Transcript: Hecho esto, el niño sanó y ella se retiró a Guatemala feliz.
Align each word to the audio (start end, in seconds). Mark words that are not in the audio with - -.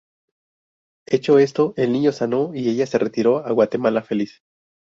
Hecho 1.05 1.37
esto, 1.37 1.75
el 1.77 1.91
niño 1.91 2.11
sanó 2.11 2.55
y 2.55 2.67
ella 2.69 2.87
se 2.87 2.97
retiró 2.97 3.45
a 3.45 3.51
Guatemala 3.51 4.01
feliz. 4.01 4.41